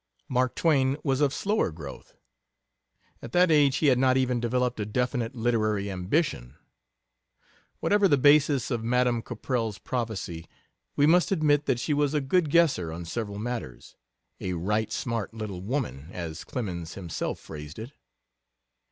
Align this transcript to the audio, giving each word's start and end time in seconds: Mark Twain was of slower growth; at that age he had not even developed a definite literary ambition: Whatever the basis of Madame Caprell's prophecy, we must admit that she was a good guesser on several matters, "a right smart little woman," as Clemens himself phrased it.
Mark 0.27 0.55
Twain 0.55 0.97
was 1.03 1.21
of 1.21 1.31
slower 1.31 1.71
growth; 1.71 2.15
at 3.21 3.33
that 3.33 3.51
age 3.51 3.75
he 3.77 3.85
had 3.85 3.99
not 3.99 4.17
even 4.17 4.39
developed 4.39 4.79
a 4.79 4.85
definite 4.87 5.35
literary 5.35 5.91
ambition: 5.91 6.55
Whatever 7.81 8.07
the 8.07 8.17
basis 8.17 8.71
of 8.71 8.83
Madame 8.83 9.21
Caprell's 9.21 9.77
prophecy, 9.77 10.47
we 10.95 11.05
must 11.05 11.31
admit 11.31 11.67
that 11.67 11.79
she 11.79 11.93
was 11.93 12.15
a 12.15 12.19
good 12.19 12.49
guesser 12.49 12.91
on 12.91 13.05
several 13.05 13.37
matters, 13.37 13.95
"a 14.39 14.53
right 14.53 14.91
smart 14.91 15.35
little 15.35 15.61
woman," 15.61 16.09
as 16.11 16.43
Clemens 16.43 16.95
himself 16.95 17.37
phrased 17.39 17.77
it. 17.77 17.91